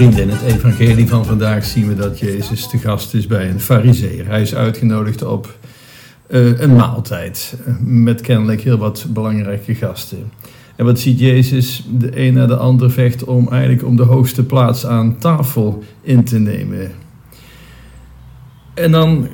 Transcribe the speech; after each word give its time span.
Vrienden, 0.00 0.22
in 0.22 0.28
het 0.28 0.42
evangelie 0.42 1.08
van 1.08 1.24
vandaag 1.24 1.64
zien 1.64 1.88
we 1.88 1.94
dat 1.94 2.18
Jezus 2.18 2.68
te 2.68 2.78
gast 2.78 3.14
is 3.14 3.26
bij 3.26 3.50
een 3.50 3.60
fariseer. 3.60 4.26
Hij 4.26 4.40
is 4.40 4.54
uitgenodigd 4.54 5.24
op 5.24 5.58
uh, 6.28 6.60
een 6.60 6.76
maaltijd 6.76 7.54
eh, 7.66 7.74
met 7.80 8.20
kennelijk 8.20 8.60
heel 8.60 8.78
wat 8.78 9.06
belangrijke 9.08 9.74
gasten. 9.74 10.32
En 10.76 10.84
wat 10.84 10.98
ziet 10.98 11.18
Jezus? 11.18 11.86
De 11.98 12.26
een 12.26 12.34
na 12.34 12.46
de 12.46 12.56
ander 12.56 12.90
vecht 12.90 13.24
om 13.24 13.48
eigenlijk 13.48 13.84
om 13.84 13.96
de 13.96 14.02
hoogste 14.02 14.44
plaats 14.44 14.86
aan 14.86 15.18
tafel 15.18 15.82
in 16.02 16.24
te 16.24 16.38
nemen. 16.38 16.92
En 18.74 18.90
dan 18.90 19.28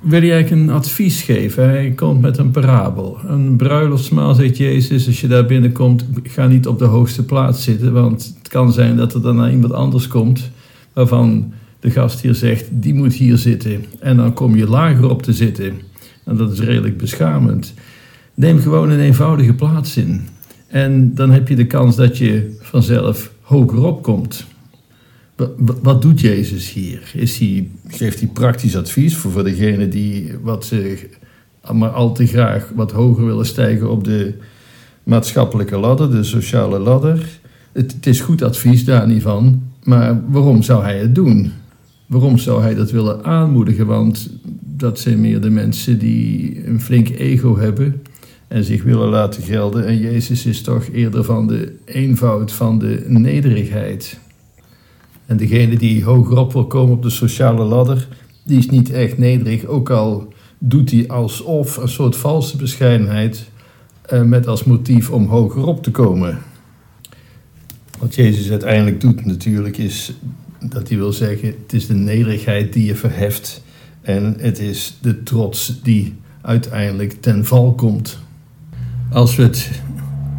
wil 0.00 0.20
hij 0.20 0.32
eigenlijk 0.32 0.62
een 0.62 0.74
advies 0.74 1.22
geven. 1.22 1.68
Hij 1.68 1.90
komt 1.90 2.20
met 2.20 2.38
een 2.38 2.50
parabel. 2.50 3.18
Een 3.26 3.56
bruiloftsmaal, 3.56 4.34
zegt 4.34 4.56
Jezus, 4.56 5.06
als 5.06 5.20
je 5.20 5.26
daar 5.26 5.46
binnenkomt, 5.46 6.04
ga 6.22 6.46
niet 6.46 6.66
op 6.66 6.78
de 6.78 6.84
hoogste 6.84 7.24
plaats 7.24 7.64
zitten, 7.64 7.92
want 7.92 8.34
het 8.38 8.48
kan 8.48 8.72
zijn 8.72 8.96
dat 8.96 9.14
er 9.14 9.22
daarna 9.22 9.50
iemand 9.50 9.72
anders 9.72 10.08
komt, 10.08 10.50
waarvan 10.92 11.52
de 11.80 11.90
gast 11.90 12.20
hier 12.20 12.34
zegt, 12.34 12.68
die 12.70 12.94
moet 12.94 13.14
hier 13.14 13.38
zitten. 13.38 13.84
En 14.00 14.16
dan 14.16 14.32
kom 14.32 14.56
je 14.56 14.66
lager 14.66 15.10
op 15.10 15.22
te 15.22 15.32
zitten. 15.32 15.80
En 16.24 16.36
dat 16.36 16.52
is 16.52 16.60
redelijk 16.60 16.96
beschamend. 16.96 17.74
Neem 18.34 18.58
gewoon 18.58 18.90
een 18.90 19.00
eenvoudige 19.00 19.54
plaats 19.54 19.96
in. 19.96 20.20
En 20.66 21.14
dan 21.14 21.30
heb 21.30 21.48
je 21.48 21.56
de 21.56 21.66
kans 21.66 21.96
dat 21.96 22.18
je 22.18 22.56
vanzelf 22.60 23.32
hoger 23.40 23.84
opkomt. 23.84 24.46
Wat 25.82 26.02
doet 26.02 26.20
Jezus 26.20 26.72
hier? 26.72 27.12
Is 27.14 27.38
hij, 27.38 27.68
geeft 27.88 28.20
hij 28.20 28.28
praktisch 28.28 28.76
advies 28.76 29.16
voor, 29.16 29.30
voor 29.30 29.44
degenen 29.44 29.90
die 29.90 30.32
wat, 30.42 30.72
maar 31.72 31.90
al 31.90 32.12
te 32.12 32.26
graag 32.26 32.72
wat 32.74 32.92
hoger 32.92 33.26
willen 33.26 33.46
stijgen 33.46 33.90
op 33.90 34.04
de 34.04 34.34
maatschappelijke 35.02 35.76
ladder, 35.76 36.10
de 36.10 36.22
sociale 36.22 36.78
ladder? 36.78 37.28
Het 37.72 38.06
is 38.06 38.20
goed 38.20 38.42
advies, 38.42 38.84
daar 38.84 39.06
niet 39.06 39.22
van. 39.22 39.62
Maar 39.84 40.20
waarom 40.28 40.62
zou 40.62 40.82
hij 40.82 40.98
het 40.98 41.14
doen? 41.14 41.52
Waarom 42.06 42.38
zou 42.38 42.62
hij 42.62 42.74
dat 42.74 42.90
willen 42.90 43.24
aanmoedigen? 43.24 43.86
Want 43.86 44.30
dat 44.76 44.98
zijn 44.98 45.20
meer 45.20 45.40
de 45.40 45.50
mensen 45.50 45.98
die 45.98 46.66
een 46.66 46.80
flink 46.80 47.08
ego 47.08 47.58
hebben 47.58 48.02
en 48.48 48.64
zich 48.64 48.82
willen 48.82 49.08
laten 49.08 49.42
gelden. 49.42 49.86
En 49.86 49.98
Jezus 49.98 50.46
is 50.46 50.62
toch 50.62 50.88
eerder 50.92 51.24
van 51.24 51.46
de 51.46 51.74
eenvoud, 51.84 52.52
van 52.52 52.78
de 52.78 53.04
nederigheid. 53.06 54.18
En 55.30 55.36
degene 55.36 55.76
die 55.76 56.04
hogerop 56.04 56.52
wil 56.52 56.66
komen 56.66 56.94
op 56.94 57.02
de 57.02 57.10
sociale 57.10 57.64
ladder, 57.64 58.08
die 58.44 58.58
is 58.58 58.70
niet 58.70 58.90
echt 58.90 59.18
nederig, 59.18 59.64
ook 59.64 59.90
al 59.90 60.32
doet 60.58 60.90
hij 60.90 61.08
alsof 61.08 61.76
een 61.76 61.88
soort 61.88 62.16
valse 62.16 62.56
bescheidenheid 62.56 63.50
eh, 64.02 64.22
met 64.22 64.46
als 64.46 64.64
motief 64.64 65.10
om 65.10 65.26
hogerop 65.26 65.82
te 65.82 65.90
komen. 65.90 66.38
Wat 67.98 68.14
Jezus 68.14 68.50
uiteindelijk 68.50 69.00
doet 69.00 69.24
natuurlijk 69.24 69.78
is 69.78 70.12
dat 70.58 70.88
hij 70.88 70.98
wil 70.98 71.12
zeggen, 71.12 71.48
het 71.48 71.72
is 71.72 71.86
de 71.86 71.94
nederigheid 71.94 72.72
die 72.72 72.84
je 72.84 72.94
verheft 72.94 73.62
en 74.02 74.36
het 74.38 74.58
is 74.58 74.98
de 75.00 75.22
trots 75.22 75.80
die 75.82 76.14
uiteindelijk 76.40 77.12
ten 77.20 77.44
val 77.44 77.72
komt. 77.74 78.18
Als 79.10 79.36
we 79.36 79.42
het 79.42 79.70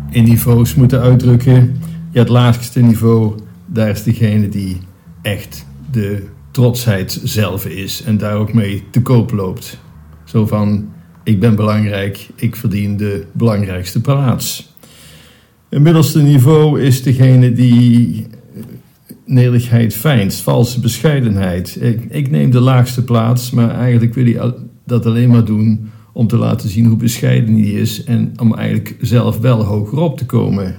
in 0.09 0.23
niveaus 0.23 0.75
moeten 0.75 0.99
uitdrukken, 0.99 1.75
ja, 2.11 2.19
het 2.19 2.29
laagste 2.29 2.79
niveau 2.79 3.33
daar 3.73 3.89
is 3.89 4.03
degene 4.03 4.49
die 4.49 4.77
echt 5.21 5.65
de 5.91 6.27
trotsheid 6.51 7.21
zelf 7.23 7.65
is 7.65 8.03
en 8.03 8.17
daar 8.17 8.35
ook 8.35 8.53
mee 8.53 8.83
te 8.89 9.01
koop 9.01 9.31
loopt. 9.31 9.79
Zo 10.23 10.45
van, 10.45 10.89
ik 11.23 11.39
ben 11.39 11.55
belangrijk, 11.55 12.29
ik 12.35 12.55
verdien 12.55 12.97
de 12.97 13.25
belangrijkste 13.31 14.01
plaats. 14.01 14.73
Het 15.69 15.81
middelste 15.81 16.21
niveau 16.21 16.81
is 16.81 17.03
degene 17.03 17.53
die 17.53 18.27
nederigheid 19.25 19.95
fijnst, 19.95 20.41
valse 20.41 20.79
bescheidenheid. 20.79 21.77
Ik, 21.81 22.05
ik, 22.09 22.29
neem 22.29 22.51
de 22.51 22.59
laagste 22.59 23.03
plaats, 23.03 23.51
maar 23.51 23.69
eigenlijk 23.69 24.13
wil 24.13 24.25
hij 24.25 24.53
dat 24.85 25.05
alleen 25.05 25.29
maar 25.29 25.45
doen 25.45 25.89
om 26.13 26.27
te 26.27 26.37
laten 26.37 26.69
zien 26.69 26.85
hoe 26.85 26.97
bescheiden 26.97 27.53
hij 27.53 27.71
is 27.71 28.03
en 28.03 28.33
om 28.39 28.55
eigenlijk 28.55 28.95
zelf 29.01 29.37
wel 29.39 29.63
hoger 29.63 29.99
op 29.99 30.17
te 30.17 30.25
komen. 30.25 30.75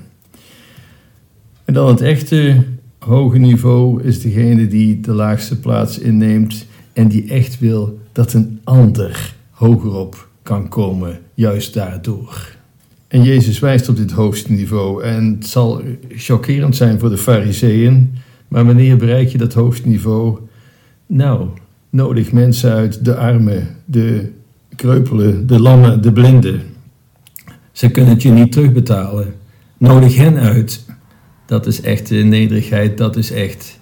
En 1.64 1.74
dan 1.74 1.88
het 1.88 2.00
echte 2.00 2.64
hoge 3.04 3.38
niveau 3.38 4.02
is 4.02 4.20
degene 4.20 4.66
die 4.66 5.00
de 5.00 5.12
laagste 5.12 5.58
plaats 5.58 5.98
inneemt 5.98 6.66
en 6.92 7.08
die 7.08 7.30
echt 7.30 7.58
wil 7.58 7.98
dat 8.12 8.32
een 8.32 8.60
ander 8.64 9.34
hogerop 9.50 10.28
kan 10.42 10.68
komen, 10.68 11.20
juist 11.34 11.74
daardoor. 11.74 12.56
En 13.08 13.22
Jezus 13.22 13.58
wijst 13.58 13.88
op 13.88 13.96
dit 13.96 14.10
hoogste 14.10 14.52
niveau 14.52 15.02
en 15.02 15.36
het 15.38 15.46
zal 15.46 15.82
chockerend 16.08 16.76
zijn 16.76 16.98
voor 16.98 17.08
de 17.08 17.18
fariseeën, 17.18 18.14
maar 18.48 18.64
wanneer 18.66 18.96
bereik 18.96 19.28
je 19.28 19.38
dat 19.38 19.54
hoogste 19.54 19.88
niveau? 19.88 20.38
Nou, 21.06 21.48
nodig 21.90 22.32
mensen 22.32 22.72
uit, 22.72 23.04
de 23.04 23.16
armen, 23.16 23.68
de 23.84 24.30
kreupelen, 24.76 25.46
de 25.46 25.60
lammen, 25.60 26.02
de 26.02 26.12
blinden. 26.12 26.62
Ze 27.72 27.90
kunnen 27.90 28.12
het 28.12 28.22
je 28.22 28.30
niet 28.30 28.52
terugbetalen. 28.52 29.34
Nodig 29.78 30.16
hen 30.16 30.38
uit 30.38 30.84
dat 31.46 31.66
is 31.66 31.80
echt 31.80 32.10
nederigheid, 32.10 32.98
dat 32.98 33.16
is 33.16 33.30
echt 33.30 33.78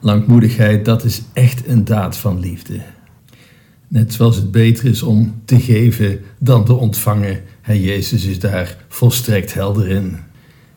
langmoedigheid, 0.00 0.84
dat 0.84 1.04
is 1.04 1.22
echt 1.32 1.68
een 1.68 1.84
daad 1.84 2.16
van 2.16 2.40
liefde. 2.40 2.80
Net 3.88 4.12
zoals 4.12 4.36
het 4.36 4.50
beter 4.50 4.84
is 4.84 5.02
om 5.02 5.42
te 5.44 5.60
geven 5.60 6.20
dan 6.38 6.64
te 6.64 6.72
ontvangen. 6.72 7.40
Hij 7.60 7.80
Jezus 7.80 8.24
is 8.24 8.38
daar 8.38 8.76
volstrekt 8.88 9.54
helder 9.54 9.88
in. 9.88 10.16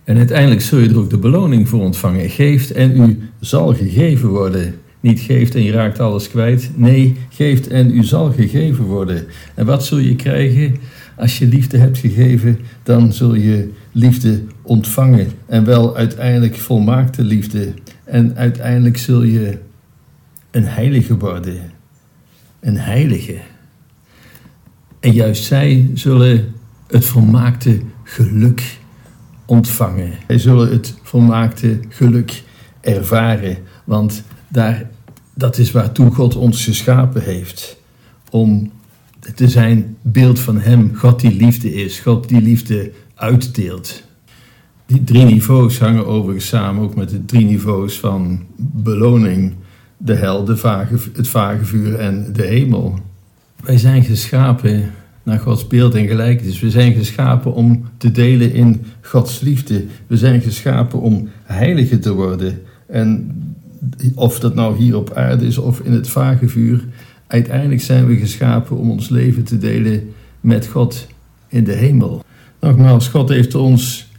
En 0.04 0.18
uiteindelijk 0.18 0.62
zul 0.62 0.80
je 0.80 0.90
er 0.90 0.98
ook 0.98 1.10
de 1.10 1.18
beloning 1.18 1.70
voor 1.70 1.82
ontvangen. 1.82 2.30
Geeft 2.30 2.72
en 2.72 3.02
u 3.02 3.30
zal 3.40 3.74
gegeven 3.74 4.30
worden. 4.30 4.76
Niet 5.00 5.20
geeft 5.20 5.56
en 5.56 5.64
je 5.64 5.72
raakt 5.72 6.00
alles 6.00 6.30
kwijt. 6.30 6.72
Nee, 6.76 7.16
geeft 7.30 7.68
en 7.68 7.98
u 7.98 8.04
zal 8.04 8.32
gegeven 8.32 8.84
worden. 8.84 9.26
En 9.54 9.66
wat 9.66 9.86
zul 9.86 9.98
je 9.98 10.16
krijgen? 10.16 10.76
Als 11.18 11.38
je 11.38 11.48
liefde 11.48 11.78
hebt 11.78 11.98
gegeven, 11.98 12.60
dan 12.84 13.14
zul 13.14 13.34
je 13.34 13.72
liefde 13.92 14.44
ontvangen. 14.62 15.32
En 15.46 15.66
wel 15.66 15.96
uiteindelijk 15.96 16.56
volmaakte 16.56 17.24
liefde. 17.24 17.74
En 18.04 18.36
uiteindelijk 18.36 18.98
zul 18.98 19.24
je 19.24 19.58
een 20.52 20.66
heilige 20.66 21.18
worden. 21.18 21.72
Een 22.60 22.78
heilige. 22.78 23.38
En 25.00 25.12
juist 25.12 25.44
zij 25.44 25.90
zullen 25.94 26.54
het 26.88 27.06
volmaakte 27.06 27.80
geluk 28.04 28.78
ontvangen. 29.46 30.12
Zij 30.28 30.38
zullen 30.38 30.70
het 30.72 30.98
volmaakte 31.04 31.80
geluk 31.90 32.44
ervaren. 32.82 33.58
Want 33.84 34.24
daar, 34.48 34.90
dat 35.34 35.58
is 35.58 35.72
waartoe 35.72 36.12
God 36.12 36.36
ons 36.36 36.64
geschapen 36.64 37.24
heeft. 37.24 37.78
Om 38.30 38.72
te 39.36 39.50
zijn 39.50 39.98
beeld 40.02 40.40
van 40.40 40.60
Hem. 40.60 40.96
God 40.96 41.20
die 41.20 41.36
liefde 41.36 41.74
is. 41.74 42.00
God 42.00 42.30
die 42.30 42.42
liefde 42.42 42.92
uitdeelt. 43.16 44.04
Die 44.86 45.04
drie 45.04 45.26
niveaus 45.26 45.80
hangen 45.80 46.06
overigens 46.06 46.48
samen 46.48 46.84
ook 46.84 46.96
met 46.96 47.10
de 47.10 47.26
drie 47.26 47.46
niveaus 47.46 48.00
van 48.00 48.46
beloning. 48.58 49.54
De 49.98 50.14
hel, 50.14 50.46
de 50.46 50.58
vage, 50.58 50.98
het 51.14 51.28
vage 51.28 51.66
vuur 51.66 51.96
en 51.96 52.34
de 52.34 52.44
hemel. 52.44 53.00
Wij 53.64 53.78
zijn 53.78 54.04
geschapen 54.04 54.92
naar 55.24 55.40
Gods 55.40 55.68
beeld 55.68 55.96
en 55.96 56.08
gelijkenis. 56.08 56.60
We 56.60 56.70
zijn 56.70 56.94
geschapen 56.94 57.54
om 57.54 57.86
te 57.98 58.12
delen 58.12 58.54
in 58.54 58.86
Gods 59.02 59.40
liefde. 59.40 59.86
We 60.08 60.18
zijn 60.18 60.42
geschapen 60.42 61.02
om 61.02 61.30
heilige 61.44 62.00
te 62.00 62.14
worden. 62.14 62.62
En 62.88 63.32
of 64.16 64.40
dat 64.40 64.56
nou 64.56 64.78
hier 64.78 64.98
op 64.98 65.14
aarde 65.14 65.46
is 65.46 65.58
of 65.58 65.80
in 65.80 65.92
het 65.92 66.10
vage 66.10 66.48
vuur, 66.48 66.86
uiteindelijk 67.36 67.82
zijn 67.82 68.06
we 68.06 68.16
geschapen 68.16 68.78
om 68.78 68.92
ons 68.92 69.10
leven 69.10 69.44
te 69.44 69.58
delen 69.58 70.14
met 70.42 70.68
God 70.68 71.08
in 71.48 71.64
de 71.64 71.74
hemel. 71.74 72.24
Nogmaals, 72.60 73.08
God 73.08 73.30
heeft 73.30 73.56
ons 73.56 74.10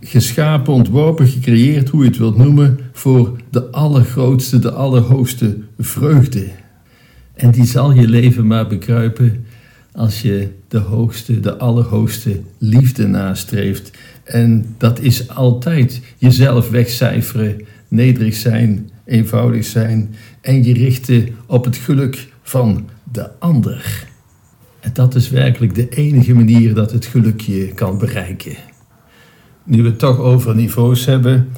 geschapen, 0.00 0.72
ontworpen, 0.72 1.26
gecreëerd, 1.26 1.88
hoe 1.88 2.02
je 2.02 2.08
het 2.08 2.18
wilt 2.18 2.36
noemen, 2.36 2.78
voor 2.92 3.36
de 3.50 3.70
allergrootste, 3.70 4.58
de 4.58 4.72
allerhoogste 4.72 5.58
vreugde. 5.78 6.48
En 7.34 7.50
die 7.50 7.66
zal 7.66 7.92
je 7.92 8.08
leven 8.08 8.46
maar 8.46 8.66
bekruipen 8.66 9.46
als 9.92 10.22
je 10.22 10.48
de 10.68 10.78
hoogste, 10.78 11.40
de 11.40 11.58
allerhoogste 11.58 12.40
liefde 12.58 13.06
nastreeft. 13.06 13.90
En 14.24 14.74
dat 14.78 15.00
is 15.00 15.28
altijd 15.28 16.00
jezelf 16.18 16.70
wegcijferen, 16.70 17.64
nederig 17.88 18.34
zijn, 18.34 18.90
eenvoudig 19.04 19.64
zijn 19.64 20.14
en 20.40 20.64
je 20.64 20.72
richten 20.72 21.28
op 21.46 21.64
het 21.64 21.76
geluk 21.76 22.31
van 22.42 22.88
de 23.12 23.30
ander. 23.38 24.06
En 24.80 24.90
dat 24.92 25.14
is 25.14 25.30
werkelijk 25.30 25.74
de 25.74 25.88
enige 25.88 26.34
manier 26.34 26.74
dat 26.74 26.92
het 26.92 27.06
geluk 27.06 27.40
je 27.40 27.66
kan 27.66 27.98
bereiken. 27.98 28.56
Nu 29.64 29.82
we 29.82 29.88
het 29.88 29.98
toch 29.98 30.18
over 30.18 30.54
niveaus 30.54 31.04
hebben. 31.04 31.48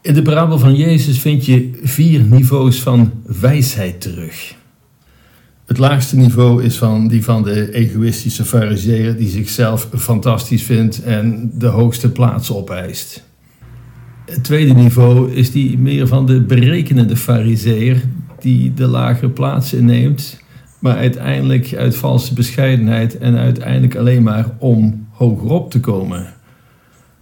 In 0.00 0.14
de 0.14 0.22
parabel 0.22 0.58
van 0.58 0.74
Jezus 0.74 1.18
vind 1.20 1.46
je 1.46 1.70
vier 1.82 2.20
niveaus 2.20 2.80
van 2.80 3.12
wijsheid 3.40 4.00
terug. 4.00 4.54
Het 5.66 5.78
laagste 5.78 6.16
niveau 6.16 6.62
is 6.62 6.76
van 6.76 7.08
die 7.08 7.24
van 7.24 7.42
de 7.42 7.72
egoïstische 7.72 8.44
fariseer 8.44 9.16
die 9.16 9.28
zichzelf 9.28 9.88
fantastisch 9.96 10.62
vindt 10.62 11.02
en 11.02 11.50
de 11.54 11.66
hoogste 11.66 12.10
plaats 12.10 12.52
opeist. 12.52 13.24
Het 14.26 14.44
tweede 14.44 14.72
niveau 14.72 15.32
is 15.32 15.50
die 15.50 15.78
meer 15.78 16.06
van 16.06 16.26
de 16.26 16.40
berekenende 16.40 17.16
fariseer 17.16 18.02
die 18.42 18.74
de 18.74 18.86
lagere 18.86 19.30
plaats 19.30 19.72
inneemt, 19.72 20.40
maar 20.78 20.96
uiteindelijk 20.96 21.74
uit 21.74 21.96
valse 21.96 22.34
bescheidenheid 22.34 23.18
en 23.18 23.36
uiteindelijk 23.36 23.96
alleen 23.96 24.22
maar 24.22 24.46
om 24.58 25.06
hogerop 25.10 25.70
te 25.70 25.80
komen. 25.80 26.26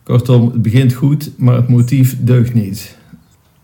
Kortom, 0.03 0.51
het 0.53 0.63
begint 0.63 0.93
goed, 0.93 1.31
maar 1.37 1.55
het 1.55 1.69
motief 1.69 2.17
deugt 2.21 2.55
niet. 2.55 2.97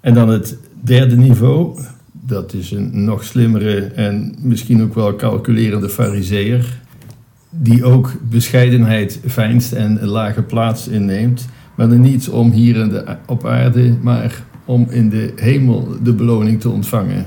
En 0.00 0.14
dan 0.14 0.28
het 0.28 0.58
derde 0.80 1.16
niveau, 1.16 1.80
dat 2.12 2.52
is 2.52 2.70
een 2.70 3.04
nog 3.04 3.24
slimmere 3.24 3.80
en 3.80 4.34
misschien 4.40 4.82
ook 4.82 4.94
wel 4.94 5.16
calculerende 5.16 5.88
fariseer, 5.88 6.80
die 7.50 7.84
ook 7.84 8.12
bescheidenheid 8.30 9.20
veinst 9.24 9.72
en 9.72 10.02
een 10.02 10.08
lage 10.08 10.42
plaats 10.42 10.88
inneemt, 10.88 11.48
maar 11.76 11.88
dan 11.88 12.00
niet 12.00 12.28
om 12.28 12.50
hier 12.50 12.76
in 12.76 12.88
de, 12.88 13.16
op 13.26 13.46
aarde, 13.46 13.96
maar 14.02 14.44
om 14.64 14.86
in 14.90 15.08
de 15.08 15.32
hemel 15.36 15.88
de 16.02 16.12
beloning 16.12 16.60
te 16.60 16.68
ontvangen. 16.68 17.26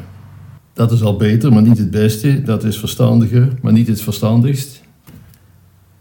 Dat 0.80 0.92
is 0.92 1.04
al 1.04 1.16
beter, 1.16 1.54
maar 1.54 1.62
niet 1.62 1.78
het 1.78 1.92
beste. 1.92 2.42
Dat 2.42 2.64
is 2.64 2.78
verstandiger, 2.78 3.50
maar 3.62 3.74
niet 3.74 3.88
het 3.88 4.02
verstandigst. 4.02 4.82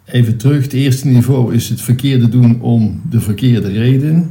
Even 0.05 0.37
terug, 0.37 0.63
het 0.63 0.73
eerste 0.73 1.09
niveau 1.09 1.55
is 1.55 1.69
het 1.69 1.81
verkeerde 1.81 2.29
doen 2.29 2.61
om 2.61 3.01
de 3.11 3.21
verkeerde 3.21 3.69
reden. 3.69 4.31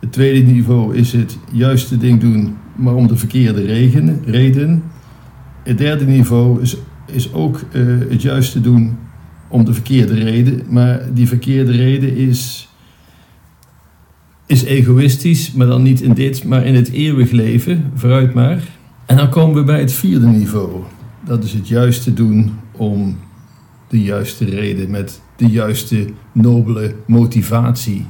Het 0.00 0.12
tweede 0.12 0.52
niveau 0.52 0.96
is 0.96 1.12
het 1.12 1.38
juiste 1.52 1.96
ding 1.96 2.20
doen, 2.20 2.56
maar 2.76 2.94
om 2.94 3.06
de 3.06 3.16
verkeerde 3.16 3.64
reden. 4.24 4.82
Het 5.64 5.78
derde 5.78 6.04
niveau 6.04 6.62
is, 6.62 6.76
is 7.12 7.32
ook 7.32 7.60
uh, 7.72 7.98
het 8.10 8.22
juiste 8.22 8.60
doen 8.60 8.96
om 9.48 9.64
de 9.64 9.74
verkeerde 9.74 10.14
reden. 10.14 10.62
Maar 10.68 11.14
die 11.14 11.28
verkeerde 11.28 11.72
reden 11.72 12.16
is, 12.16 12.68
is 14.46 14.62
egoïstisch, 14.62 15.52
maar 15.52 15.66
dan 15.66 15.82
niet 15.82 16.00
in 16.00 16.14
dit, 16.14 16.44
maar 16.44 16.66
in 16.66 16.74
het 16.74 16.90
eeuwig 16.90 17.30
leven. 17.30 17.90
Vooruit 17.94 18.34
maar. 18.34 18.78
En 19.10 19.16
dan 19.16 19.28
komen 19.28 19.54
we 19.54 19.64
bij 19.64 19.80
het 19.80 19.92
vierde 19.92 20.26
niveau. 20.26 20.82
Dat 21.24 21.44
is 21.44 21.52
het 21.52 21.68
juiste 21.68 22.14
doen 22.14 22.52
om 22.72 23.18
de 23.88 24.02
juiste 24.02 24.44
reden, 24.44 24.90
met 24.90 25.20
de 25.36 25.46
juiste 25.46 26.06
nobele 26.32 26.94
motivatie. 27.06 28.06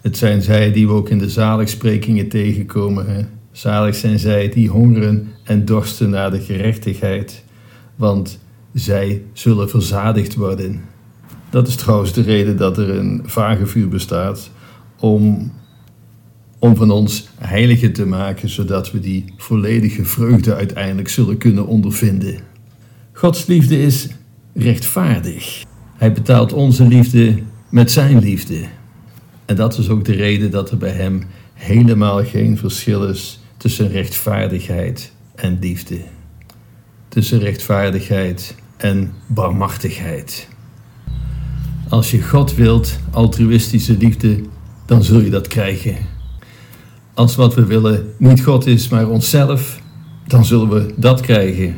Het 0.00 0.16
zijn 0.16 0.42
zij 0.42 0.72
die 0.72 0.86
we 0.86 0.92
ook 0.92 1.08
in 1.08 1.18
de 1.18 1.30
zaligsprekingen 1.30 2.28
tegenkomen. 2.28 3.14
Hè? 3.14 3.22
Zalig 3.50 3.94
zijn 3.94 4.18
zij 4.18 4.48
die 4.48 4.68
hongeren 4.68 5.28
en 5.44 5.64
dorsten 5.64 6.10
naar 6.10 6.30
de 6.30 6.40
gerechtigheid, 6.40 7.44
want 7.96 8.38
zij 8.72 9.22
zullen 9.32 9.70
verzadigd 9.70 10.34
worden. 10.34 10.80
Dat 11.50 11.68
is 11.68 11.76
trouwens 11.76 12.12
de 12.12 12.22
reden 12.22 12.56
dat 12.56 12.78
er 12.78 12.98
een 12.98 13.22
vagevuur 13.24 13.88
bestaat 13.88 14.50
om, 15.00 15.52
om 16.62 16.76
van 16.76 16.90
ons 16.90 17.28
heiligen 17.38 17.92
te 17.92 18.06
maken, 18.06 18.48
zodat 18.48 18.90
we 18.90 19.00
die 19.00 19.24
volledige 19.36 20.04
vreugde 20.04 20.54
uiteindelijk 20.54 21.08
zullen 21.08 21.38
kunnen 21.38 21.66
ondervinden. 21.66 22.38
Gods 23.12 23.46
liefde 23.46 23.82
is 23.82 24.08
rechtvaardig. 24.54 25.64
Hij 25.96 26.12
betaalt 26.12 26.52
onze 26.52 26.86
liefde 26.86 27.38
met 27.68 27.90
zijn 27.90 28.18
liefde. 28.18 28.64
En 29.44 29.56
dat 29.56 29.78
is 29.78 29.88
ook 29.88 30.04
de 30.04 30.12
reden 30.12 30.50
dat 30.50 30.70
er 30.70 30.76
bij 30.76 30.90
hem 30.90 31.22
helemaal 31.54 32.24
geen 32.24 32.58
verschil 32.58 33.08
is 33.08 33.40
tussen 33.56 33.88
rechtvaardigheid 33.88 35.12
en 35.34 35.58
liefde. 35.60 36.00
Tussen 37.08 37.38
rechtvaardigheid 37.38 38.54
en 38.76 39.12
barmachtigheid. 39.26 40.48
Als 41.88 42.10
je 42.10 42.22
God 42.22 42.54
wilt, 42.54 42.98
altruïstische 43.10 43.96
liefde, 43.96 44.40
dan 44.86 45.04
zul 45.04 45.20
je 45.20 45.30
dat 45.30 45.46
krijgen. 45.46 46.20
Als 47.14 47.36
wat 47.36 47.54
we 47.54 47.64
willen 47.64 48.06
niet 48.18 48.42
God 48.42 48.66
is, 48.66 48.88
maar 48.88 49.08
onszelf, 49.08 49.80
dan 50.26 50.44
zullen 50.44 50.68
we 50.68 50.94
dat 50.96 51.20
krijgen. 51.20 51.74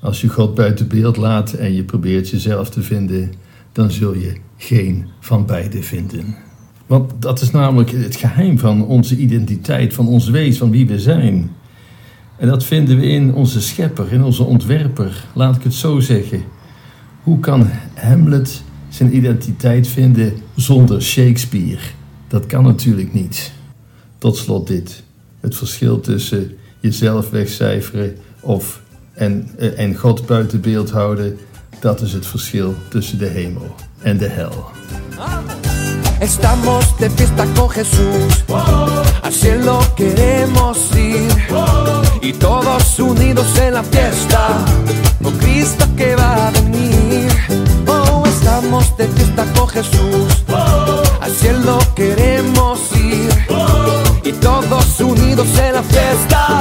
Als 0.00 0.20
je 0.20 0.28
God 0.28 0.54
buiten 0.54 0.88
beeld 0.88 1.16
laat 1.16 1.52
en 1.52 1.72
je 1.74 1.84
probeert 1.84 2.28
jezelf 2.28 2.70
te 2.70 2.82
vinden, 2.82 3.32
dan 3.72 3.90
zul 3.90 4.14
je 4.14 4.36
geen 4.56 5.06
van 5.20 5.46
beide 5.46 5.82
vinden. 5.82 6.36
Want 6.86 7.12
dat 7.18 7.40
is 7.40 7.50
namelijk 7.50 7.90
het 7.90 8.16
geheim 8.16 8.58
van 8.58 8.86
onze 8.86 9.16
identiteit, 9.16 9.94
van 9.94 10.08
ons 10.08 10.28
wees, 10.28 10.58
van 10.58 10.70
wie 10.70 10.86
we 10.86 11.00
zijn. 11.00 11.50
En 12.38 12.48
dat 12.48 12.64
vinden 12.64 12.98
we 12.98 13.06
in 13.06 13.34
onze 13.34 13.60
schepper, 13.60 14.12
in 14.12 14.22
onze 14.22 14.42
ontwerper. 14.42 15.24
Laat 15.34 15.56
ik 15.56 15.62
het 15.62 15.74
zo 15.74 16.00
zeggen. 16.00 16.42
Hoe 17.22 17.40
kan 17.40 17.68
Hamlet 17.94 18.62
zijn 18.88 19.16
identiteit 19.16 19.88
vinden 19.88 20.32
zonder 20.56 21.02
Shakespeare? 21.02 21.82
Dat 22.28 22.46
kan 22.46 22.64
natuurlijk 22.64 23.12
niet. 23.12 23.52
Tot 24.22 24.36
slot 24.36 24.66
dit. 24.66 25.02
Het 25.40 25.56
verschil 25.56 26.00
tussen 26.00 26.56
jezelf 26.80 27.30
wegcijferen 27.30 28.16
of 28.40 28.80
en, 29.12 29.50
eh, 29.58 29.78
en 29.78 29.96
God 29.96 30.26
buiten 30.26 30.60
beeld 30.60 30.90
houden, 30.90 31.38
dat 31.80 32.00
is 32.00 32.12
het 32.12 32.26
verschil 32.26 32.74
tussen 32.88 33.18
de 33.18 33.26
hemel 33.26 33.74
en 33.98 34.18
de 34.18 34.26
hel. 34.28 34.70
Estamos 36.18 36.96
de 36.98 37.10
fiesta 37.10 37.46
con 37.54 37.70
Jesús, 37.70 38.44
al 39.22 39.32
cielo 39.32 39.80
queremos 39.94 40.78
ir. 40.94 41.32
Y 42.20 42.32
todos 42.32 42.98
unidos 42.98 43.58
en 43.58 43.72
la 43.72 43.82
fiesta, 43.82 44.64
con 45.22 45.36
Cristo 45.38 45.84
que 45.96 46.14
va 46.14 46.46
a 46.46 46.50
venir. 46.50 47.32
Oh, 47.86 48.24
estamos 48.26 48.96
de 48.96 49.08
fiesta 49.08 49.44
con 49.56 49.68
Jesús, 49.68 50.44
al 51.20 51.30
cielo 51.30 51.78
queremos 51.94 52.78
ir 52.94 54.01
unidos 55.82 56.51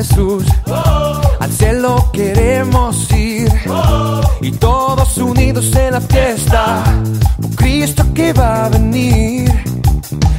Al 0.00 1.52
cielo 1.52 2.08
queremos 2.10 3.10
ir. 3.12 3.52
Y 4.40 4.50
todos 4.52 5.18
unidos 5.18 5.76
en 5.76 5.92
la 5.92 6.00
fiesta. 6.00 6.82
Con 7.38 7.50
Cristo 7.50 8.04
que 8.14 8.32
va 8.32 8.64
a 8.64 8.68
venir. 8.70 9.52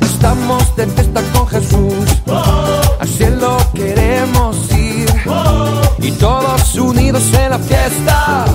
Estamos 0.01 0.75
de 0.75 0.87
fiesta 0.87 1.21
con 1.31 1.47
Jesús. 1.47 2.05
Al 2.99 3.07
cielo 3.07 3.57
queremos 3.75 4.57
ir. 4.71 5.13
Y 5.99 6.11
todos 6.13 6.73
unidos 6.73 7.23
en 7.31 7.51
la 7.51 7.59
fiesta. 7.59 8.45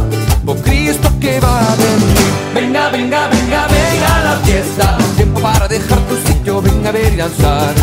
Con 0.44 0.58
Cristo 0.58 1.08
que 1.20 1.38
va 1.38 1.72
a 1.72 1.76
venir. 1.76 2.52
Venga, 2.52 2.88
venga, 2.88 3.28
venga, 3.28 3.68
venga 3.68 4.16
a 4.16 4.24
la 4.24 4.36
fiesta. 4.40 4.98
Tiempo 5.14 5.40
para 5.40 5.68
dejar 5.68 6.00
tu 6.00 6.16
sitio, 6.26 6.60
venga 6.60 6.88
a 6.88 6.92
ver 6.92 7.12
y 7.12 7.16
danzar. 7.16 7.74